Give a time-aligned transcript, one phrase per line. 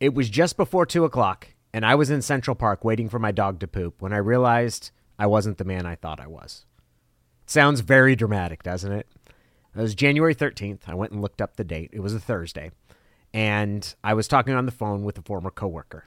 [0.00, 3.32] It was just before two o'clock, and I was in Central Park waiting for my
[3.32, 6.64] dog to poop when I realized I wasn't the man I thought I was.
[7.46, 9.08] Sounds very dramatic, doesn't it?
[9.74, 10.80] It was January 13th.
[10.86, 11.90] I went and looked up the date.
[11.92, 12.70] It was a Thursday.
[13.32, 16.04] And I was talking on the phone with a former coworker.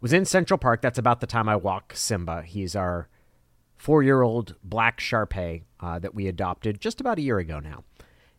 [0.00, 0.82] Was in Central Park.
[0.82, 2.42] That's about the time I walk Simba.
[2.42, 3.08] He's our
[3.76, 7.84] four year old black Sharpei uh, that we adopted just about a year ago now.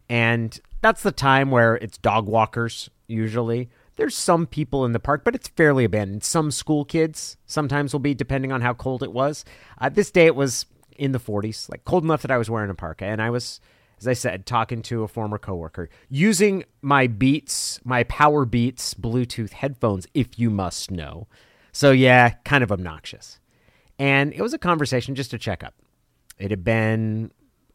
[0.07, 3.69] And that's the time where it's dog walkers usually.
[3.99, 6.23] There's some people in the park, but it's fairly abandoned.
[6.23, 9.43] Some school kids sometimes will be, depending on how cold it was.
[9.77, 10.65] Uh, this day it was
[10.97, 13.03] in the 40s, like cold enough that I was wearing a parka.
[13.03, 13.59] And I was,
[13.99, 20.07] as I said, talking to a former coworker using my Beats, my Powerbeats Bluetooth headphones,
[20.13, 21.27] if you must know.
[21.73, 23.41] So, yeah, kind of obnoxious.
[23.99, 25.73] And it was a conversation just to check up.
[26.37, 27.31] It had been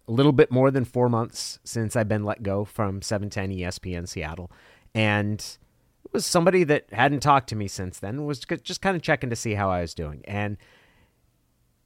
[0.09, 4.09] a little bit more than four months since I've been let go from 710 ESPN
[4.09, 4.51] Seattle.
[4.95, 5.59] And
[6.05, 9.31] it was somebody that hadn't talked to me since then, was just kind of checking
[9.31, 10.23] to see how I was doing.
[10.27, 10.57] And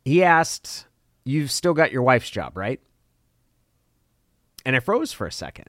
[0.05, 0.87] he asked,
[1.25, 2.81] You've still got your wife's job, right?
[4.65, 5.67] And I froze for a second.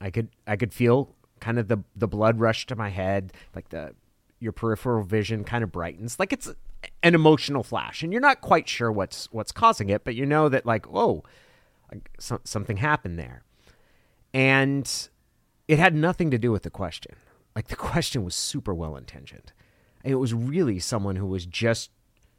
[0.00, 3.70] I could I could feel kind of the the blood rush to my head, like
[3.70, 3.94] the
[4.38, 6.50] your peripheral vision kind of brightens, like it's
[7.02, 10.48] an emotional flash, and you're not quite sure what's what's causing it, but you know
[10.48, 11.22] that like oh,
[12.18, 13.42] something happened there.
[14.32, 15.08] And
[15.66, 17.14] it had nothing to do with the question.
[17.54, 19.52] Like the question was super well intentioned.
[20.04, 21.90] It was really someone who was just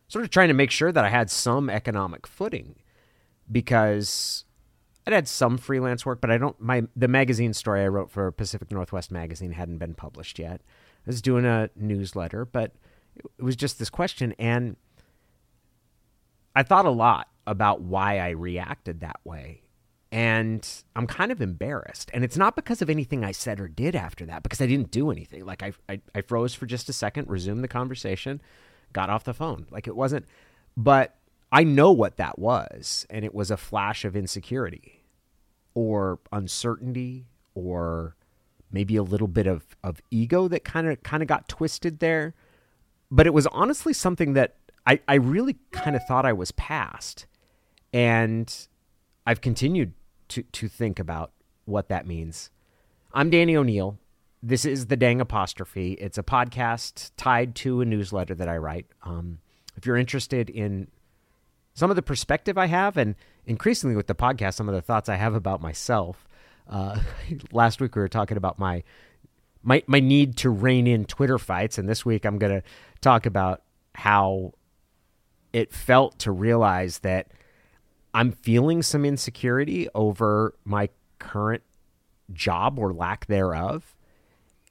[0.07, 2.75] sort of trying to make sure that I had some economic footing
[3.51, 4.45] because
[5.05, 8.31] I'd had some freelance work, but I don't my the magazine story I wrote for
[8.31, 10.61] Pacific Northwest magazine hadn't been published yet.
[11.05, 12.73] I was doing a newsletter, but
[13.15, 14.75] it was just this question and
[16.55, 19.61] I thought a lot about why I reacted that way.
[20.11, 22.11] And I'm kind of embarrassed.
[22.13, 24.91] And it's not because of anything I said or did after that, because I didn't
[24.91, 25.45] do anything.
[25.45, 28.41] Like I, I, I froze for just a second, resumed the conversation,
[28.91, 29.67] got off the phone.
[29.71, 30.25] Like it wasn't,
[30.75, 31.15] but
[31.51, 33.05] I know what that was.
[33.09, 35.05] And it was a flash of insecurity
[35.73, 38.15] or uncertainty or
[38.71, 42.33] maybe a little bit of, of ego that kind of kind of got twisted there.
[43.09, 44.55] But it was honestly something that
[44.85, 47.27] I, I really kind of thought I was past.
[47.93, 48.53] And
[49.27, 49.93] I've continued
[50.31, 51.31] to, to think about
[51.65, 52.49] what that means.
[53.13, 53.97] I'm Danny O'Neil.
[54.41, 55.93] This is the Dang Apostrophe.
[55.93, 58.87] It's a podcast tied to a newsletter that I write.
[59.03, 59.39] Um,
[59.75, 60.87] if you're interested in
[61.73, 63.15] some of the perspective I have, and
[63.45, 66.27] increasingly with the podcast, some of the thoughts I have about myself.
[66.69, 66.99] Uh,
[67.51, 68.83] last week we were talking about my
[69.63, 72.63] my my need to rein in Twitter fights, and this week I'm going to
[73.01, 73.61] talk about
[73.93, 74.53] how
[75.53, 77.27] it felt to realize that
[78.13, 80.89] I'm feeling some insecurity over my
[81.19, 81.63] current
[82.33, 83.95] job or lack thereof.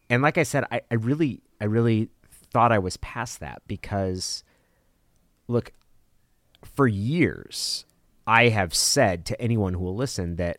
[0.08, 2.08] And like I said, I, I really, I really
[2.52, 4.42] thought I was past that because,
[5.48, 5.72] look,
[6.64, 7.84] for years,
[8.26, 10.58] I have said to anyone who will listen that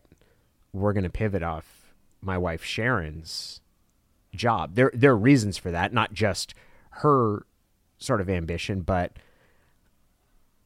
[0.74, 3.62] we're going to pivot off my wife Sharon's
[4.34, 4.76] job.
[4.76, 6.54] There, there are reasons for that, not just
[6.92, 7.46] her
[7.98, 9.18] sort of ambition, but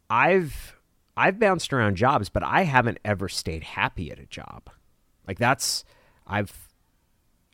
[0.09, 0.75] I've
[1.18, 4.70] I've bounced around jobs, but I haven't ever stayed happy at a job.
[5.28, 5.84] Like that's
[6.28, 6.70] I've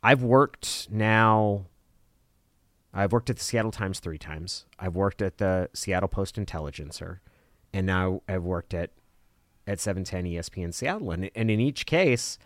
[0.02, 1.66] I've worked now
[2.94, 4.66] I've worked at the Seattle Times 3 times.
[4.78, 7.20] I've worked at the Seattle Post Intelligencer
[7.72, 8.90] and now I've worked at
[9.66, 12.38] at 710 ESPN Seattle and and in each case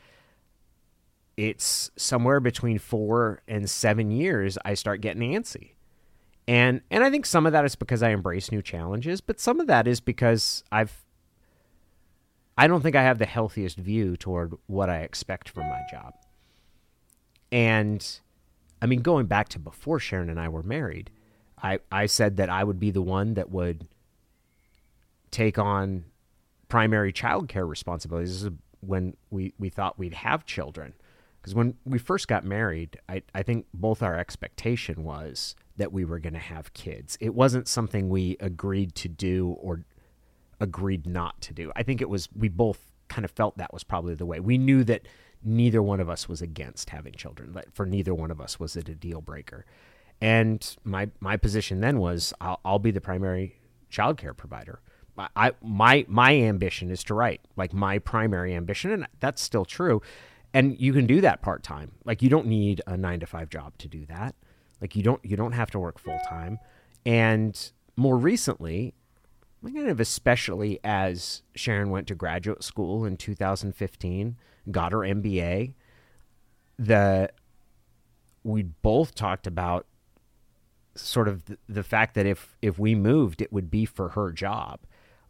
[1.37, 5.73] it's somewhere between 4 and 7 years I start getting antsy.
[6.47, 9.61] And and I think some of that is because I embrace new challenges, but some
[9.61, 11.06] of that is because I've
[12.57, 16.15] I don't think I have the healthiest view toward what I expect from my job.
[17.53, 18.07] And
[18.81, 21.11] I mean going back to before Sharon and I were married,
[21.63, 23.87] I I said that I would be the one that would
[25.31, 26.05] take on
[26.69, 28.49] primary child care responsibilities
[28.81, 30.95] when we, we thought we'd have children.
[31.41, 36.05] Because when we first got married, I, I think both our expectation was that we
[36.05, 37.17] were going to have kids.
[37.21, 39.85] It wasn't something we agreed to do or
[40.61, 41.73] agreed not to do.
[41.77, 44.41] I think it was, we both kind of felt that was probably the way.
[44.41, 45.07] We knew that
[45.45, 47.53] neither one of us was against having children.
[47.53, 49.65] That for neither one of us was it a deal breaker.
[50.21, 53.57] And my my position then was I'll, I'll be the primary
[53.91, 54.81] child care provider.
[55.35, 60.03] I my my ambition is to write, like my primary ambition, and that's still true.
[60.53, 61.93] And you can do that part time.
[62.05, 64.35] Like you don't need a nine to five job to do that.
[64.81, 66.59] Like you don't you don't have to work full time.
[67.05, 68.95] And more recently,
[69.65, 74.37] kind of especially as Sharon went to graduate school in 2015,
[74.71, 75.75] got her MBA,
[76.79, 77.31] the
[78.45, 79.87] we both talked about
[80.95, 84.33] sort of the, the fact that if if we moved, it would be for her
[84.33, 84.81] job.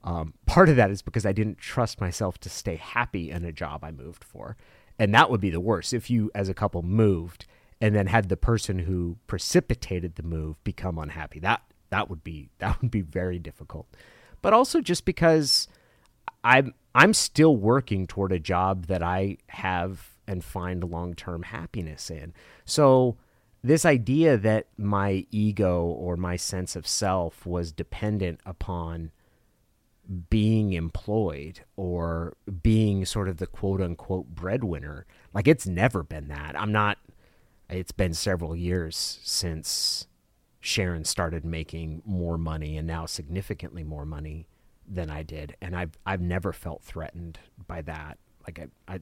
[0.04, 3.52] Um, part of that is because I didn't trust myself to stay happy in a
[3.52, 4.56] job I moved for,
[4.98, 7.46] and that would be the worst if you, as a couple, moved
[7.80, 11.38] and then had the person who precipitated the move become unhappy.
[11.40, 13.86] That that would be that would be very difficult.
[14.42, 15.68] But also just because
[16.44, 22.32] I'm I'm still working toward a job that I have and find long-term happiness in.
[22.64, 23.16] So
[23.62, 29.10] this idea that my ego or my sense of self was dependent upon
[30.30, 36.58] being employed or being sort of the quote unquote breadwinner, like it's never been that.
[36.58, 36.98] I'm not,
[37.68, 40.06] it's been several years since
[40.66, 44.48] Sharon started making more money and now significantly more money
[44.84, 45.54] than I did.
[45.62, 48.18] And I've, I've never felt threatened by that.
[48.44, 49.00] Like I, I,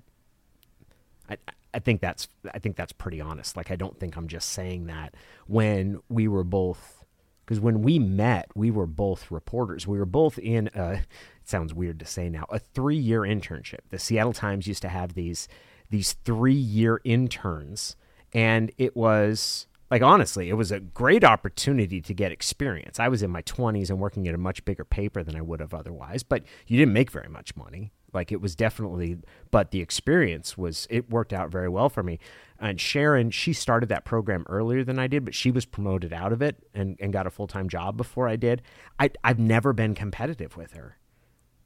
[1.31, 1.37] I,
[1.73, 3.57] I think that's I think that's pretty honest.
[3.57, 5.15] Like I don't think I'm just saying that
[5.47, 7.03] when we were both
[7.47, 9.87] because when we met, we were both reporters.
[9.87, 11.07] We were both in a it
[11.45, 13.81] sounds weird to say now, a 3-year internship.
[13.89, 15.49] The Seattle Times used to have these
[15.89, 17.97] these 3-year interns
[18.35, 22.99] and it was like honestly, it was a great opportunity to get experience.
[22.99, 25.61] I was in my 20s and working at a much bigger paper than I would
[25.61, 27.93] have otherwise, but you didn't make very much money.
[28.13, 29.19] Like it was definitely,
[29.53, 32.19] but the experience was, it worked out very well for me.
[32.59, 36.33] And Sharon, she started that program earlier than I did, but she was promoted out
[36.33, 38.63] of it and, and got a full time job before I did.
[38.99, 40.99] I, I've never been competitive with her.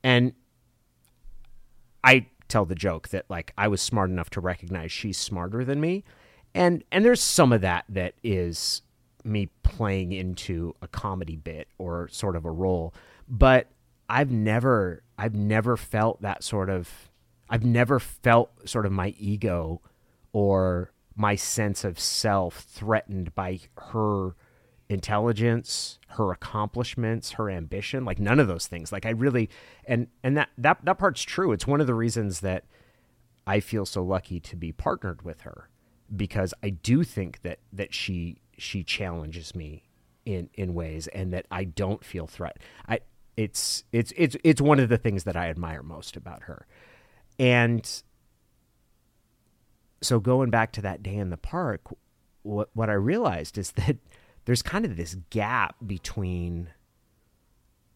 [0.05, 0.35] And
[2.05, 5.81] I tell the joke that like I was smart enough to recognize she's smarter than
[5.81, 6.05] me.
[6.55, 8.83] And and there's some of that that is
[9.25, 12.95] me playing into a comedy bit or sort of a role.
[13.29, 13.69] But
[14.09, 17.11] I've never I've never felt that sort of
[17.51, 19.81] I've never felt sort of my ego
[20.33, 24.35] or my sense of self threatened by her
[24.89, 28.93] intelligence, her accomplishments, her ambition, like none of those things.
[28.93, 29.51] Like I really
[29.85, 31.53] and and that that that part's true.
[31.53, 32.65] It's one of the reasons that
[33.47, 35.69] I feel so lucky to be partnered with her
[36.15, 39.85] because I do think that that she she challenges me
[40.25, 42.59] in in ways and that I don't feel threat.
[42.89, 43.01] I
[43.37, 46.67] it's it's it's it's one of the things that I admire most about her.
[47.39, 47.89] And
[50.01, 51.83] so going back to that day in the park,
[52.43, 53.97] what what I realized is that
[54.45, 56.71] there's kind of this gap between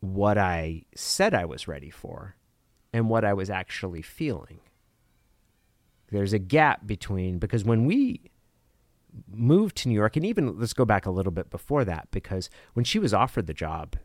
[0.00, 2.36] what I said I was ready for
[2.92, 4.60] and what I was actually feeling.
[6.12, 8.20] There's a gap between because when we
[9.34, 12.48] moved to New York, and even let's go back a little bit before that, because
[12.74, 13.96] when she was offered the job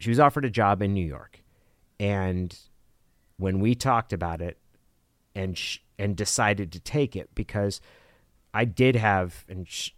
[0.00, 1.42] she was offered a job in New York,
[2.00, 2.58] and
[3.36, 4.58] when we talked about it,
[5.34, 7.80] and sh- and decided to take it because
[8.52, 9.90] I did have, and sh-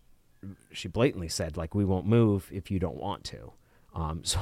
[0.72, 3.52] she blatantly said like, "We won't move if you don't want to."
[3.94, 4.40] Um, so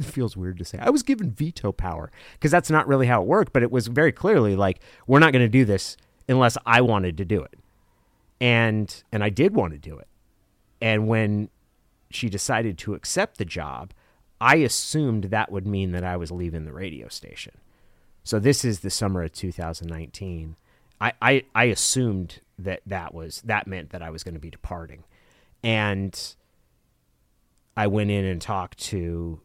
[0.00, 3.22] it feels weird to say I was given veto power because that's not really how
[3.22, 5.96] it worked, but it was very clearly like, "We're not going to do this
[6.28, 7.58] unless I wanted to do it,"
[8.40, 10.08] and and I did want to do it,
[10.80, 11.50] and when
[12.10, 13.92] she decided to accept the job
[14.40, 17.52] I assumed that would mean that I was leaving the radio station.
[18.24, 20.56] So this is the summer of 2019.
[21.00, 24.50] I, I, I assumed that that was that meant that I was going to be
[24.50, 25.04] departing,
[25.62, 26.18] and
[27.76, 29.40] I went in and talked to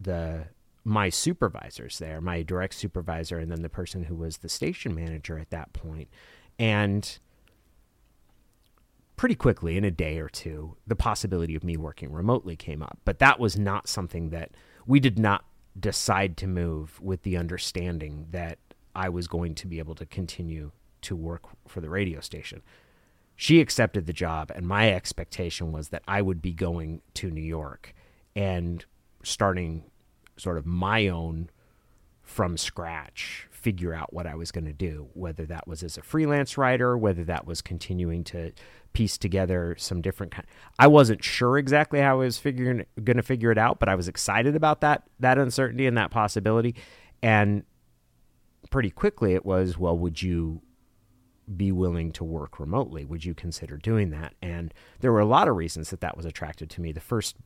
[0.00, 0.46] the
[0.86, 5.38] my supervisors there, my direct supervisor, and then the person who was the station manager
[5.38, 6.08] at that point,
[6.58, 7.18] and
[9.16, 12.98] pretty quickly in a day or two the possibility of me working remotely came up.
[13.04, 14.50] But that was not something that
[14.86, 15.44] we did not
[15.78, 18.58] decide to move with the understanding that
[18.94, 20.72] I was going to be able to continue
[21.02, 22.62] to work for the radio station.
[23.36, 27.42] She accepted the job, and my expectation was that I would be going to New
[27.42, 27.94] York.
[28.36, 28.84] And
[29.24, 29.84] starting
[30.36, 31.50] sort of my own
[32.22, 36.02] from scratch figure out what I was going to do, whether that was as a
[36.02, 38.52] freelance writer, whether that was continuing to
[38.92, 40.46] piece together some different kind.
[40.78, 43.94] I wasn't sure exactly how I was figuring going to figure it out, but I
[43.94, 46.74] was excited about that that uncertainty and that possibility.
[47.22, 47.64] And
[48.70, 50.60] pretty quickly it was, well, would you
[51.56, 53.04] be willing to work remotely?
[53.04, 54.34] Would you consider doing that?
[54.42, 56.92] And there were a lot of reasons that that was attracted to me.
[56.92, 57.36] The first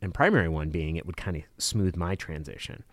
[0.00, 2.84] and primary one being it would kind of smooth my transition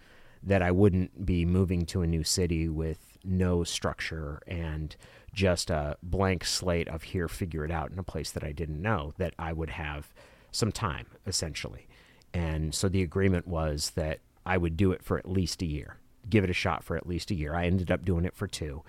[0.42, 4.96] that I wouldn't be moving to a new city with no structure and
[5.34, 8.82] just a blank slate of here, figure it out in a place that I didn't
[8.82, 10.14] know, that I would have
[10.52, 11.88] some time, essentially.
[12.34, 15.98] And so the agreement was that I would do it for at least a year,
[16.30, 17.56] give it a shot for at least a year.
[17.56, 18.84] I ended up doing it for two.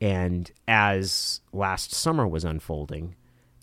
[0.00, 3.16] And as last summer was unfolding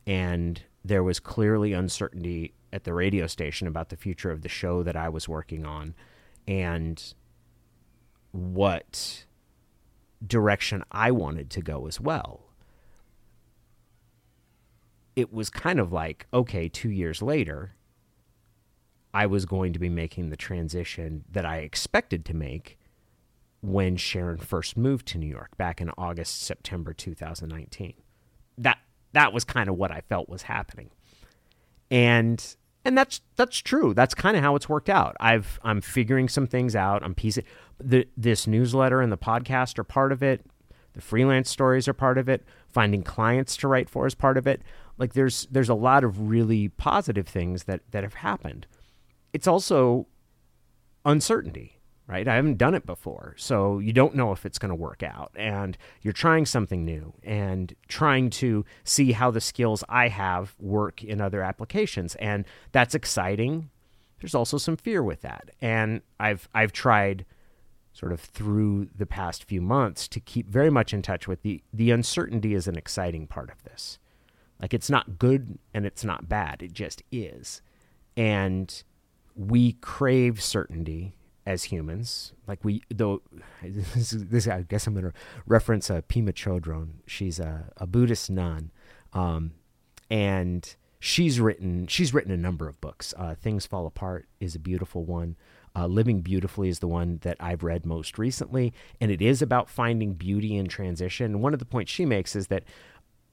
[0.07, 4.83] and there was clearly uncertainty at the radio station about the future of the show
[4.83, 5.95] that I was working on
[6.45, 7.13] and
[8.33, 9.25] what
[10.25, 12.41] direction I wanted to go as well.
[15.15, 17.75] It was kind of like, okay, two years later,
[19.13, 22.77] I was going to be making the transition that I expected to make
[23.61, 27.93] when Sharon first moved to New York back in August, September 2019.
[28.57, 28.79] That
[29.13, 30.89] that was kind of what I felt was happening.
[31.89, 32.55] And
[32.85, 33.93] and that's that's true.
[33.93, 35.15] That's kind of how it's worked out.
[35.19, 37.03] I've I'm figuring some things out.
[37.03, 37.43] I'm piecing
[37.79, 40.45] the this newsletter and the podcast are part of it.
[40.93, 42.45] The freelance stories are part of it.
[42.69, 44.61] Finding clients to write for is part of it.
[44.97, 48.65] Like there's there's a lot of really positive things that that have happened
[49.35, 50.07] it's also
[51.03, 51.77] uncertainty,
[52.07, 52.27] right?
[52.27, 53.33] I haven't done it before.
[53.37, 55.31] So you don't know if it's going to work out.
[55.35, 61.03] And you're trying something new and trying to see how the skills I have work
[61.03, 62.15] in other applications.
[62.15, 63.69] And that's exciting.
[64.21, 65.51] There's also some fear with that.
[65.61, 67.25] And I've I've tried
[67.93, 71.63] sort of through the past few months to keep very much in touch with the
[71.73, 73.97] the uncertainty is an exciting part of this.
[74.61, 76.61] Like it's not good and it's not bad.
[76.61, 77.61] It just is.
[78.15, 78.83] And
[79.35, 82.33] we crave certainty as humans.
[82.47, 83.21] Like we, though,
[83.63, 85.13] this, this I guess I'm going to
[85.45, 87.01] reference uh, Pema Chodron.
[87.05, 88.71] She's a, a Buddhist nun,
[89.13, 89.51] um,
[90.09, 93.13] and she's written she's written a number of books.
[93.17, 95.35] Uh, Things Fall Apart is a beautiful one.
[95.77, 99.69] Uh, Living Beautifully is the one that I've read most recently, and it is about
[99.69, 101.41] finding beauty in transition.
[101.41, 102.63] One of the points she makes is that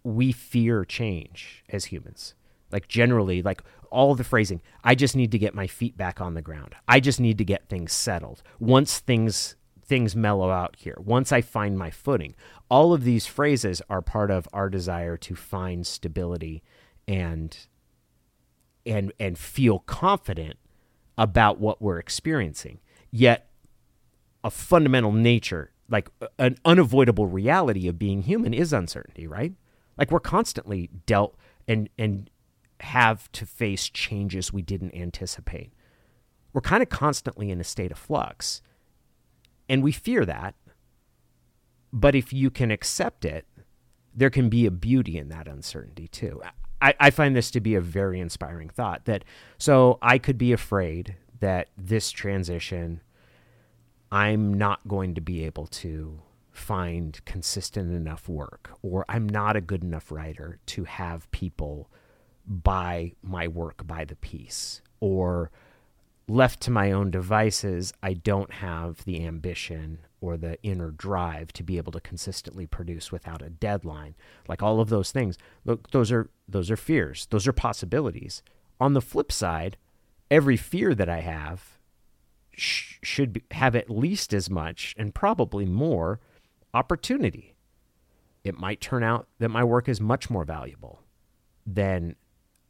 [0.03, 2.35] we fear change as humans
[2.73, 6.35] like generally like all the phrasing i just need to get my feet back on
[6.35, 6.75] the ground.
[6.89, 8.43] I just need to get things settled.
[8.59, 12.35] Once things things mellow out here once i find my footing
[12.71, 16.63] all of these phrases are part of our desire to find stability
[17.07, 17.67] and
[18.87, 20.59] and and feel confident
[21.19, 22.81] about what we're experiencing.
[23.11, 23.51] Yet
[24.43, 29.53] a fundamental nature like an unavoidable reality of being human is uncertainty right?
[29.99, 31.37] Like we're constantly dealt
[31.69, 32.31] and and
[32.83, 35.73] have to face changes we didn't anticipate.
[36.53, 38.61] We're kind of constantly in a state of flux.
[39.69, 40.55] And we fear that.
[41.93, 43.47] But if you can accept it,
[44.15, 46.43] there can be a beauty in that uncertainty too.
[46.81, 49.25] I, I find this to be a very inspiring thought that
[49.59, 53.01] so I could be afraid that this transition,
[54.11, 56.21] I'm not going to be able to
[56.51, 61.89] find consistent enough work, or I'm not a good enough writer to have people
[62.47, 65.51] buy my work by the piece or
[66.29, 71.65] left to my own devices i don't have the ambition or the inner drive to
[71.65, 74.15] be able to consistently produce without a deadline.
[74.49, 75.37] Like all of those things.
[75.65, 77.27] Look those are those are fears.
[77.31, 78.43] Those are possibilities.
[78.81, 79.77] On the flip side
[80.31, 81.79] every fear that i have
[82.53, 86.21] sh- should be, have at least as much and probably more
[86.73, 87.55] opportunity.
[88.45, 91.03] It might turn out that my work is much more valuable
[91.67, 92.17] than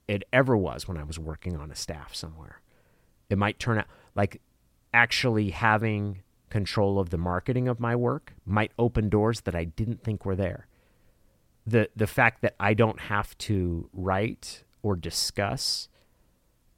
[0.08, 2.60] it ever was when I was working on a staff somewhere.
[3.30, 4.40] It might turn out like
[4.92, 10.04] actually having control of the marketing of my work might open doors that I didn't
[10.04, 10.66] think were there.
[11.66, 15.88] The the fact that I don't have to write or discuss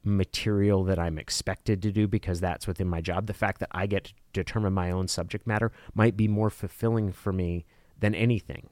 [0.03, 3.87] material that I'm expected to do because that's within my job, the fact that I
[3.87, 7.65] get to determine my own subject matter might be more fulfilling for me
[7.99, 8.69] than anything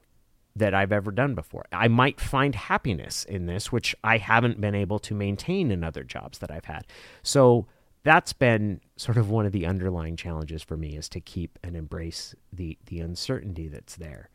[0.56, 1.66] that I've ever done before.
[1.72, 6.04] I might find happiness in this, which I haven't been able to maintain in other
[6.04, 6.86] jobs that I've had.
[7.22, 7.66] So
[8.04, 11.74] that's been sort of one of the underlying challenges for me is to keep and
[11.74, 14.30] embrace the the uncertainty that's there.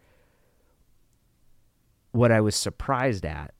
[2.11, 3.53] What I was surprised at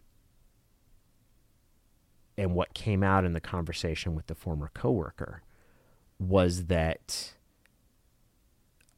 [2.37, 5.43] and what came out in the conversation with the former coworker
[6.17, 7.33] was that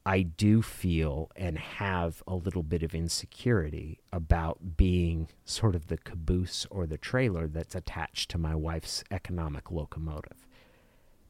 [0.04, 5.98] I do feel and have a little bit of insecurity about being sort of the
[5.98, 10.46] caboose or the trailer that's attached to my wife's economic locomotive.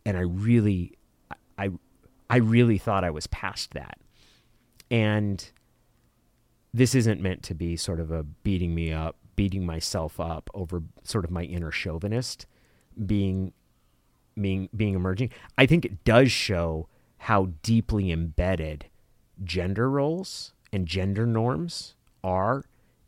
[0.07, 0.97] And I really
[1.59, 1.71] I
[2.31, 3.99] I really thought I was past that.
[4.91, 5.51] And
[6.73, 10.83] this isn't meant to be sort of a beating me up, beating myself up over
[11.05, 12.47] sort of my inner chauvinist
[13.07, 13.53] being
[14.41, 15.31] being being emerging.
[15.59, 16.89] I think it does show
[17.23, 18.87] how deeply embedded
[19.45, 22.65] gender roles and gender norms are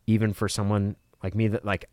[0.07, 0.95] even for someone
[1.25, 1.87] like me that like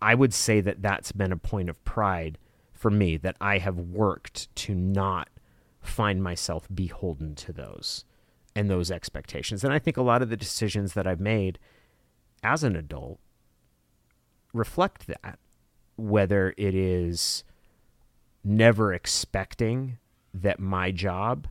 [0.00, 2.38] I would say that that's been a point of pride
[2.72, 5.28] for me that I have worked to not
[5.82, 8.06] find myself beholden to those
[8.56, 9.62] and those expectations.
[9.62, 11.58] And I think a lot of the decisions that I've made
[12.42, 13.20] as an adult
[14.54, 15.38] reflect that,
[15.96, 17.44] whether it is
[18.42, 19.98] never expecting
[20.34, 21.48] that my job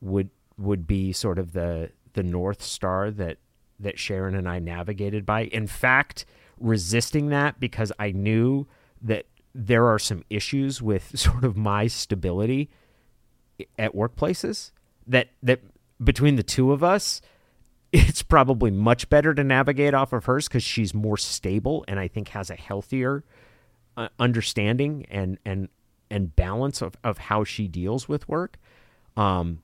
[0.00, 3.38] would would be sort of the the north star that
[3.80, 5.44] that Sharon and I navigated by.
[5.44, 6.24] In fact,
[6.58, 8.66] resisting that because I knew
[9.02, 12.70] that there are some issues with sort of my stability
[13.78, 14.72] at workplaces
[15.06, 15.60] that that
[16.02, 17.20] between the two of us
[17.92, 22.08] it's probably much better to navigate off of hers cuz she's more stable and I
[22.08, 23.24] think has a healthier
[23.96, 25.68] uh, understanding and and
[26.12, 28.58] and balance of, of how she deals with work
[29.16, 29.62] um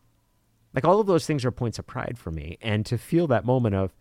[0.75, 2.59] like all of those things are points of pride for me.
[2.61, 3.95] And to feel that moment of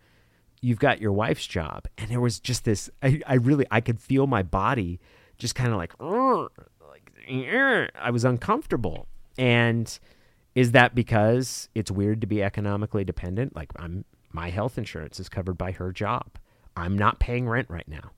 [0.60, 4.00] you've got your wife's job and there was just this i, I really i could
[4.00, 4.98] feel my body
[5.38, 9.06] just kind of like like i was uncomfortable.
[9.38, 9.98] And
[10.54, 13.54] is that because it's weird to be economically dependent?
[13.54, 16.38] Like i'm my health insurance is covered by her job.
[16.76, 18.12] I'm not paying rent right now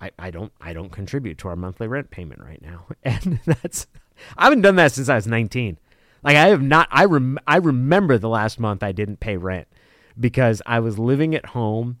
[0.00, 3.86] I, I don't I don't contribute to our monthly rent payment right now, and that's
[4.36, 5.78] I haven't done that since I was 19.
[6.22, 6.88] Like I have not.
[6.90, 9.68] I rem, I remember the last month I didn't pay rent
[10.18, 11.98] because I was living at home.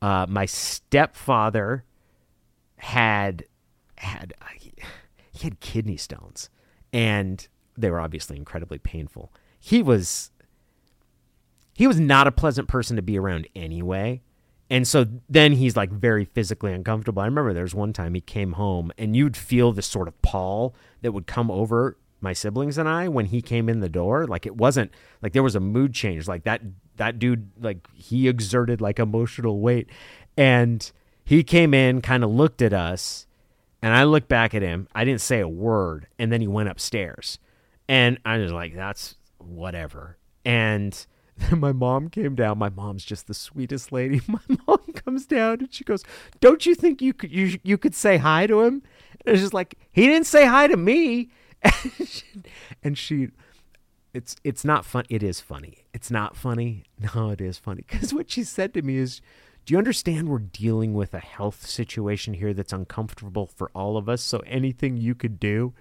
[0.00, 1.84] Uh, my stepfather
[2.76, 3.44] had
[3.96, 4.46] had uh,
[5.32, 6.48] he had kidney stones,
[6.92, 9.32] and they were obviously incredibly painful.
[9.58, 10.30] He was
[11.74, 14.22] he was not a pleasant person to be around anyway.
[14.68, 17.22] And so then he's like very physically uncomfortable.
[17.22, 20.20] I remember there was one time he came home and you'd feel this sort of
[20.22, 24.26] pall that would come over my siblings and I when he came in the door.
[24.26, 24.90] Like it wasn't
[25.22, 26.26] like there was a mood change.
[26.26, 26.62] Like that
[26.96, 29.88] that dude like he exerted like emotional weight.
[30.36, 30.90] And
[31.24, 33.26] he came in, kind of looked at us,
[33.82, 34.88] and I looked back at him.
[34.94, 37.38] I didn't say a word, and then he went upstairs.
[37.88, 40.18] And I was like, that's whatever.
[40.44, 41.06] And
[41.50, 42.58] then my mom came down.
[42.58, 44.20] My mom's just the sweetest lady.
[44.28, 46.02] My mom comes down and she goes,
[46.40, 48.82] "Don't you think you could you you could say hi to him?"
[49.24, 51.30] And it's just like he didn't say hi to me.
[52.82, 53.28] and she
[54.16, 56.84] it's it's not fun it is funny it's not funny
[57.14, 59.20] no it is funny because what she said to me is
[59.64, 64.08] do you understand we're dealing with a health situation here that's uncomfortable for all of
[64.08, 65.74] us so anything you could do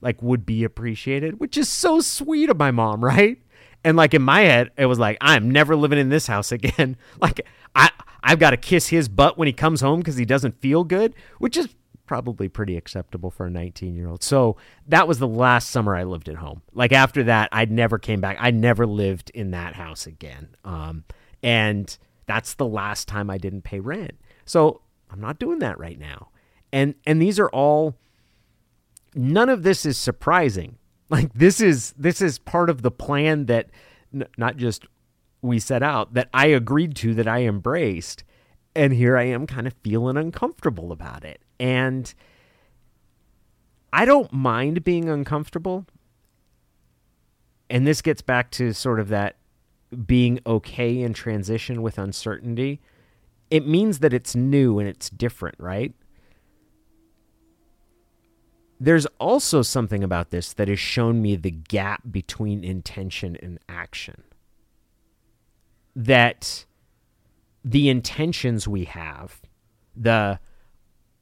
[0.00, 3.38] like would be appreciated which is so sweet of my mom right
[3.84, 6.96] and like in my head it was like i'm never living in this house again
[7.20, 7.40] like
[7.74, 7.90] i
[8.22, 11.14] i've got to kiss his butt when he comes home because he doesn't feel good
[11.38, 11.68] which is
[12.10, 14.20] probably pretty acceptable for a 19 year old.
[14.20, 14.56] So
[14.88, 16.60] that was the last summer I lived at home.
[16.74, 18.36] Like after that, I never came back.
[18.40, 20.56] I never lived in that house again.
[20.64, 21.04] Um,
[21.40, 24.18] and that's the last time I didn't pay rent.
[24.44, 26.30] So I'm not doing that right now.
[26.72, 27.96] And and these are all
[29.14, 30.78] none of this is surprising.
[31.10, 33.68] Like this is this is part of the plan that
[34.14, 34.86] n- not just
[35.42, 38.22] we set out that I agreed to that I embraced
[38.74, 41.40] and here I am kind of feeling uncomfortable about it.
[41.58, 42.12] And
[43.92, 45.86] I don't mind being uncomfortable.
[47.68, 49.36] And this gets back to sort of that
[50.06, 52.80] being okay in transition with uncertainty.
[53.50, 55.92] It means that it's new and it's different, right?
[58.82, 64.22] There's also something about this that has shown me the gap between intention and action.
[65.94, 66.64] That
[67.62, 69.42] the intentions we have,
[69.94, 70.40] the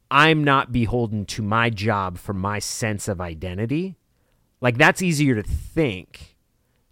[0.08, 3.96] I'm not beholden to my job for my sense of identity,
[4.60, 6.36] like that's easier to think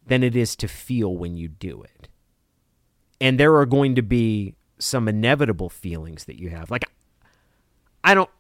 [0.05, 2.09] than it is to feel when you do it.
[3.21, 6.73] And there are going to be some inevitable feelings that you have.
[6.73, 6.85] Like
[8.03, 8.31] I don't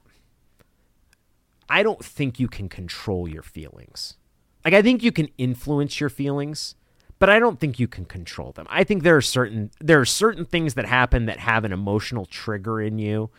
[1.68, 4.16] I don't think you can control your feelings.
[4.64, 6.74] Like I think you can influence your feelings,
[7.18, 8.66] but I don't think you can control them.
[8.68, 12.26] I think there are certain there are certain things that happen that have an emotional
[12.26, 13.30] trigger in you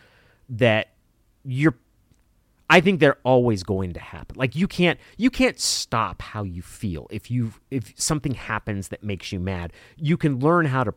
[0.48, 0.88] that
[1.44, 1.74] you're
[2.70, 4.36] I think they're always going to happen.
[4.36, 9.02] Like you can't you can't stop how you feel if you if something happens that
[9.02, 9.72] makes you mad.
[9.96, 10.94] You can learn how to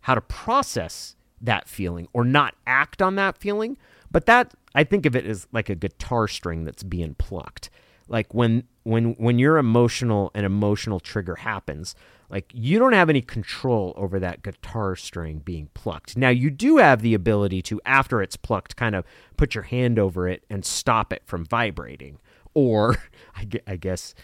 [0.00, 3.76] how to process that feeling or not act on that feeling,
[4.10, 7.70] but that I think of it as like a guitar string that's being plucked.
[8.08, 11.94] Like when when when your emotional an emotional trigger happens,
[12.28, 16.16] like you don't have any control over that guitar string being plucked.
[16.16, 19.04] Now you do have the ability to after it's plucked kind of
[19.36, 22.18] put your hand over it and stop it from vibrating.
[22.52, 22.96] Or
[23.66, 24.14] I guess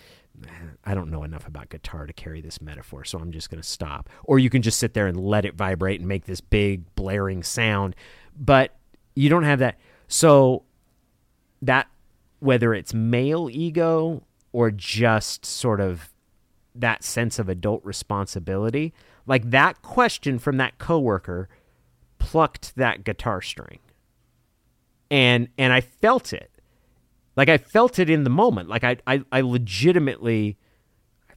[0.84, 3.68] I don't know enough about guitar to carry this metaphor, so I'm just going to
[3.68, 4.08] stop.
[4.24, 7.42] Or you can just sit there and let it vibrate and make this big blaring
[7.42, 7.94] sound,
[8.36, 8.76] but
[9.14, 9.78] you don't have that.
[10.12, 10.64] So
[11.62, 11.88] that
[12.40, 16.12] whether it's male ego or just sort of
[16.74, 18.92] that sense of adult responsibility.
[19.26, 21.48] Like that question from that coworker
[22.18, 23.78] plucked that guitar string.
[25.10, 26.50] and and I felt it.
[27.36, 28.68] Like I felt it in the moment.
[28.68, 30.58] Like I I, I legitimately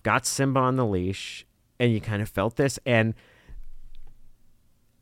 [0.04, 1.46] got Simba on the leash
[1.80, 3.14] and you kind of felt this and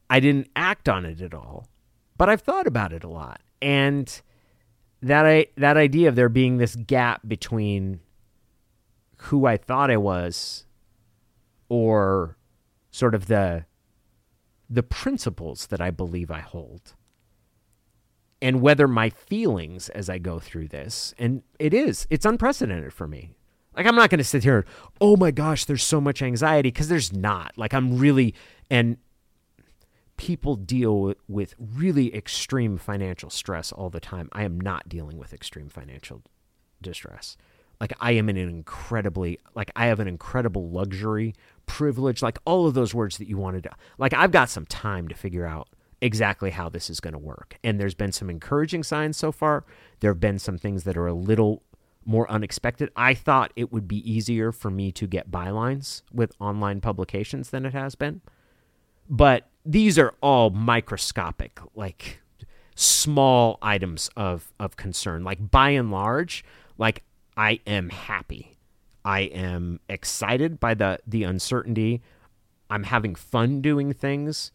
[0.10, 1.68] I didn't act on it at all.
[2.18, 3.42] But I've thought about it a lot.
[3.62, 4.22] And
[5.02, 8.00] that I that idea of there being this gap between
[9.18, 10.66] who I thought I was
[11.70, 12.38] or
[12.92, 13.66] sort of the
[14.70, 16.94] the principles that I believe I hold
[18.42, 23.08] and whether my feelings as I go through this and it is it's unprecedented for
[23.08, 23.36] me.
[23.76, 24.66] Like I'm not going to sit here and
[25.00, 27.58] oh my gosh there's so much anxiety because there's not.
[27.58, 28.34] Like I'm really
[28.70, 28.98] and
[30.22, 35.34] people deal with really extreme financial stress all the time I am not dealing with
[35.34, 36.22] extreme financial
[36.80, 37.38] distress
[37.82, 41.34] like I am in an incredibly like I have an incredible luxury,
[41.66, 45.08] privilege, like all of those words that you wanted to like I've got some time
[45.08, 45.68] to figure out
[46.00, 47.58] exactly how this is going to work.
[47.64, 49.66] And there's been some encouraging signs so far.
[50.00, 51.64] There have been some things that are a little
[52.06, 52.92] more unexpected.
[52.96, 57.66] I thought it would be easier for me to get bylines with online publications than
[57.66, 58.22] it has been.
[59.12, 62.22] But these are all microscopic, like
[62.76, 65.24] small items of of concern.
[65.24, 66.46] Like by and large,
[66.78, 67.04] like
[67.36, 68.58] I am happy.
[69.04, 72.02] I am excited by the the uncertainty.
[72.70, 74.54] I'm having fun doing things.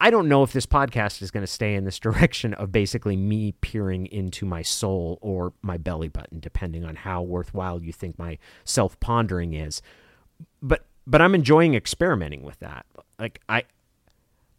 [0.00, 3.16] I don't know if this podcast is going to stay in this direction of basically
[3.16, 8.18] me peering into my soul or my belly button, depending on how worthwhile you think
[8.18, 9.82] my self pondering is.
[10.62, 12.86] But but I'm enjoying experimenting with that.
[13.22, 13.62] Like I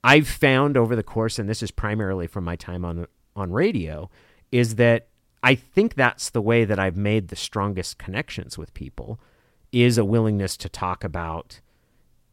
[0.05, 4.09] I've found over the course, and this is primarily from my time on on radio,
[4.53, 5.09] is that
[5.43, 9.19] I think that's the way that I've made the strongest connections with people
[9.73, 11.59] is a willingness to talk about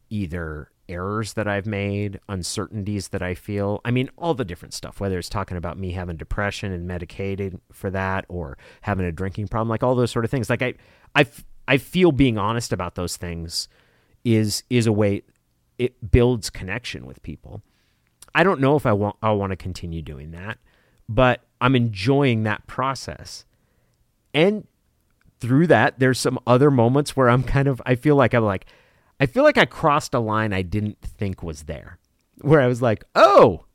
[0.09, 3.81] either errors that I've made, uncertainties that I feel.
[3.83, 7.59] I mean, all the different stuff, whether it's talking about me having depression and medicated
[7.73, 10.49] for that or having a drinking problem, like all those sort of things.
[10.49, 10.75] Like I
[11.13, 11.25] I
[11.67, 13.67] I feel being honest about those things
[14.23, 15.23] is is a way
[15.81, 17.61] it builds connection with people.
[18.33, 20.57] I don't know if I want I want to continue doing that
[21.13, 23.45] but I'm enjoying that process.
[24.33, 24.65] And
[25.39, 28.65] through that, there's some other moments where I'm kind of, I feel like I'm like,
[29.19, 31.99] I feel like I crossed a line I didn't think was there,
[32.39, 33.65] where I was like, oh,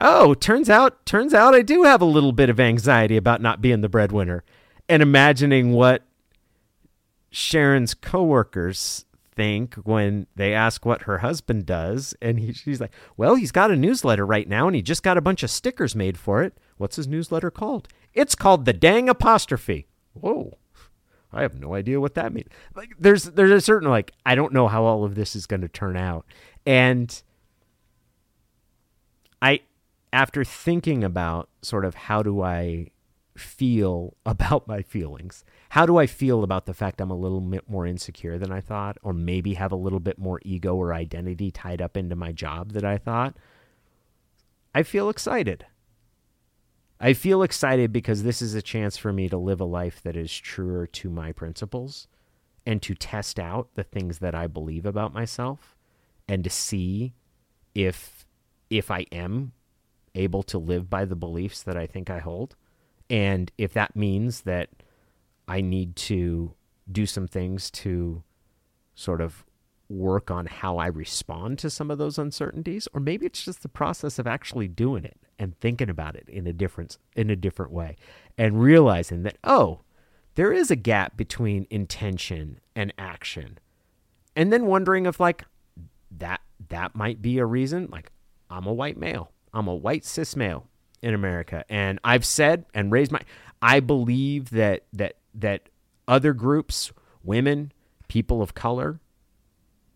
[0.00, 3.60] oh, turns out, turns out I do have a little bit of anxiety about not
[3.60, 4.44] being the breadwinner
[4.88, 6.04] and imagining what
[7.30, 9.04] Sharon's coworkers
[9.40, 12.14] think when they ask what her husband does.
[12.20, 15.16] And he, she's like, Well, he's got a newsletter right now and he just got
[15.16, 16.58] a bunch of stickers made for it.
[16.76, 17.88] What's his newsletter called?
[18.12, 19.86] It's called The Dang Apostrophe.
[20.12, 20.58] Whoa.
[21.32, 22.48] I have no idea what that means.
[22.74, 25.62] Like there's there's a certain like I don't know how all of this is going
[25.62, 26.26] to turn out.
[26.66, 27.22] And
[29.40, 29.60] I
[30.12, 32.88] after thinking about sort of how do I
[33.40, 37.70] feel about my feelings how do I feel about the fact I'm a little bit
[37.70, 41.52] more insecure than I thought, or maybe have a little bit more ego or identity
[41.52, 43.36] tied up into my job than I thought?
[44.74, 45.66] I feel excited.
[46.98, 50.16] I feel excited because this is a chance for me to live a life that
[50.16, 52.08] is truer to my principles
[52.66, 55.76] and to test out the things that I believe about myself
[56.26, 57.14] and to see
[57.76, 58.26] if
[58.70, 59.52] if I am
[60.16, 62.56] able to live by the beliefs that I think I hold
[63.10, 64.70] and if that means that
[65.46, 66.54] I need to
[66.90, 68.22] do some things to
[68.94, 69.44] sort of
[69.88, 73.68] work on how I respond to some of those uncertainties or maybe it's just the
[73.68, 77.72] process of actually doing it and thinking about it in a different in a different
[77.72, 77.96] way
[78.38, 79.80] and realizing that oh
[80.40, 83.58] there is a gap between intention and action.
[84.34, 85.44] And then wondering if like
[86.16, 88.10] that that might be a reason like
[88.48, 89.32] I'm a white male.
[89.52, 90.69] I'm a white cis male
[91.02, 91.64] in America.
[91.68, 93.20] And I've said and raised my
[93.62, 95.68] I believe that that that
[96.08, 97.72] other groups, women,
[98.08, 99.00] people of color,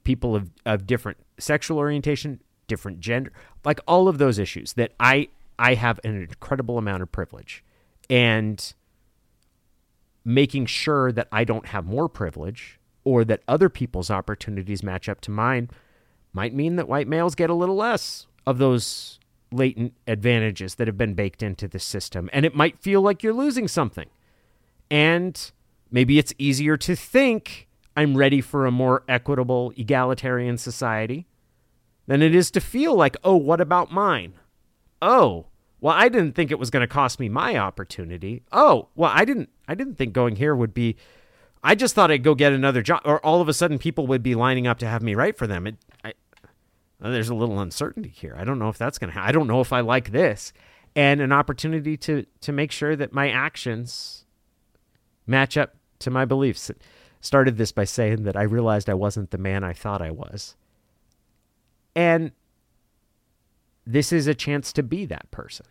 [0.05, 3.33] people of, of different sexual orientation, different gender,
[3.65, 7.65] like all of those issues that I I have an incredible amount of privilege
[8.11, 8.75] and
[10.25, 15.21] making sure that I don't have more privilege or that other people's opportunities match up
[15.23, 15.69] to mine
[16.33, 19.19] might mean that white males get a little less of those
[19.53, 23.33] latent advantages that have been baked into the system and it might feel like you're
[23.33, 24.09] losing something
[24.91, 25.53] and
[25.91, 31.27] maybe it's easier to think I'm ready for a more equitable, egalitarian society
[32.07, 34.35] than it is to feel like, oh, what about mine?
[35.01, 35.47] Oh,
[35.81, 38.43] well, I didn't think it was going to cost me my opportunity.
[38.53, 40.97] Oh, well, I didn't I didn't think going here would be
[41.63, 44.23] I just thought I'd go get another job or all of a sudden people would
[44.23, 45.67] be lining up to have me write for them.
[45.67, 45.77] It,
[47.11, 48.35] there's a little uncertainty here.
[48.39, 50.53] I don't know if that's going to I don't know if I like this.
[50.97, 54.25] and an opportunity to to make sure that my actions
[55.27, 56.71] match up to my beliefs.
[57.21, 60.57] Started this by saying that I realized I wasn't the man I thought I was.
[61.97, 62.33] And
[63.87, 65.67] this is a chance to be that person.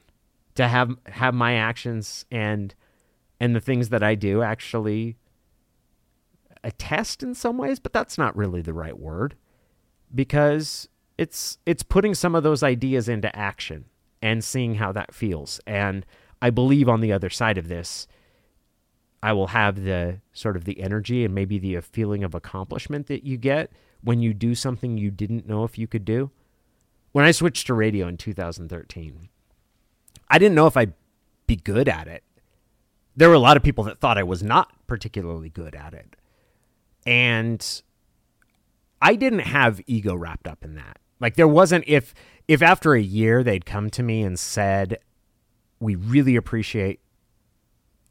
[0.56, 2.74] To have have my actions and
[3.40, 5.18] and the things that I do actually
[6.64, 9.36] attest in some ways, but that's not really the right word
[10.14, 10.88] because
[11.24, 13.86] it's it's putting some of those ideas into action
[14.22, 15.62] and seeing how that feels.
[15.66, 16.06] And
[16.42, 18.08] I believe on the other side of this,
[19.24, 23.08] I will have the sort of the energy and maybe the uh, feeling of accomplishment
[23.08, 26.30] that you get when you do something you didn't know if you could do.
[27.14, 29.30] When I switched to radio in 2013,
[30.30, 30.94] I didn't know if I'd
[31.48, 32.24] be good at it.
[33.16, 36.18] There were a lot of people that thought I was not particularly good at it.
[37.06, 37.82] And
[39.02, 40.98] I didn't have ego wrapped up in that.
[41.24, 42.14] Like there wasn't if
[42.50, 45.00] if after a year they'd come to me and said,
[45.80, 47.00] "We really appreciate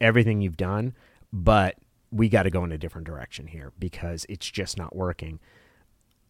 [0.00, 0.94] everything you've done,
[1.30, 1.76] but
[2.10, 5.40] we got to go in a different direction here because it's just not working."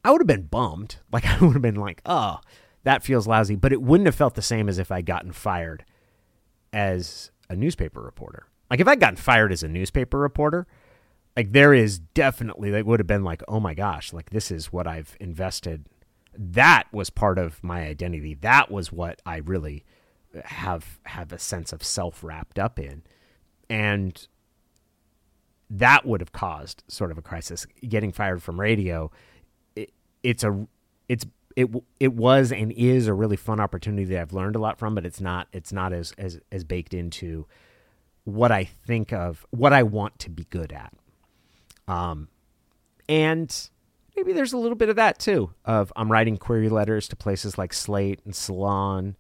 [0.05, 0.97] I would have been bummed.
[1.13, 2.41] Like I would have been like, "Oh,
[2.83, 5.85] that feels lousy," but it wouldn't have felt the same as if I'd gotten fired
[6.73, 8.49] as a newspaper reporter.
[8.69, 10.67] Like if I'd gotten fired as a newspaper reporter,
[11.37, 14.73] like there is definitely that would have been like, "Oh my gosh, like this is
[14.73, 15.87] what I've invested
[16.37, 18.35] that was part of my identity.
[18.35, 19.85] That was what I really
[20.45, 23.03] have have a sense of self wrapped up in,
[23.69, 24.27] and
[25.69, 27.67] that would have caused sort of a crisis.
[27.87, 29.11] Getting fired from radio,
[29.77, 29.93] it,
[30.23, 30.67] it's a
[31.09, 34.79] it's it it was and is a really fun opportunity that I've learned a lot
[34.79, 37.47] from, but it's not it's not as as as baked into
[38.25, 40.93] what I think of what I want to be good at.
[41.89, 42.29] Um,
[43.09, 43.71] and
[44.17, 45.53] maybe there's a little bit of that too.
[45.65, 49.17] Of I'm writing query letters to places like Slate and Salon,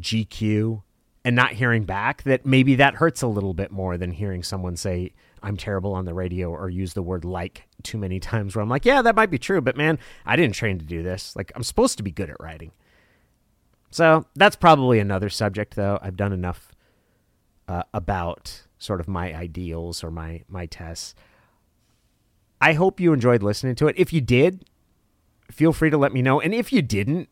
[0.00, 0.82] GQ,
[1.24, 2.22] and not hearing back.
[2.24, 6.04] That maybe that hurts a little bit more than hearing someone say I'm terrible on
[6.04, 8.54] the radio or use the word like too many times.
[8.54, 11.02] Where I'm like, yeah, that might be true, but man, I didn't train to do
[11.02, 11.34] this.
[11.36, 12.72] Like I'm supposed to be good at writing.
[13.90, 15.98] So that's probably another subject, though.
[16.02, 16.72] I've done enough
[17.66, 21.14] uh, about sort of my ideals or my my tests.
[22.60, 23.94] I hope you enjoyed listening to it.
[23.98, 24.64] If you did,
[25.50, 26.40] feel free to let me know.
[26.40, 27.28] And if you didn't,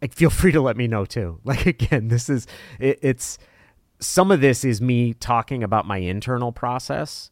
[0.00, 1.40] like feel free to let me know too.
[1.44, 2.46] Like again, this is
[2.78, 3.38] it, it's
[3.98, 7.30] some of this is me talking about my internal process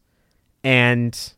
[0.63, 1.33] and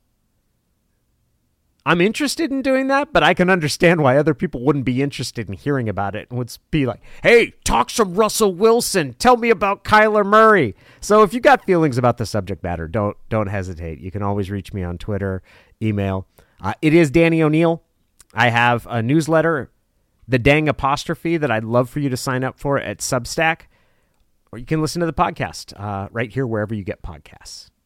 [1.86, 5.50] I'm interested in doing that, but I can understand why other people wouldn't be interested
[5.50, 9.14] in hearing about it and would be like, hey, talk some Russell Wilson.
[9.16, 10.76] Tell me about Kyler Murray.
[11.02, 14.00] So if you got feelings about the subject matter, don't don't hesitate.
[14.00, 15.44] You can always reach me on Twitter,
[15.84, 16.28] email.
[16.62, 17.84] Uh, it is Danny O'Neil.
[18.34, 19.72] I have a newsletter,
[20.28, 23.64] the dang apostrophe, that I'd love for you to sign up for at Substack.
[24.52, 27.70] Or you can listen to the podcast uh, right here wherever you get podcasts.